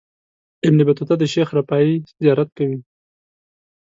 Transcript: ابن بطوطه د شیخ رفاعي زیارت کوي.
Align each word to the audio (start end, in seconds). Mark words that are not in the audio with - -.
ابن 0.67 0.79
بطوطه 0.87 1.15
د 1.19 1.23
شیخ 1.33 1.49
رفاعي 1.57 1.93
زیارت 2.21 2.49
کوي. 2.57 2.79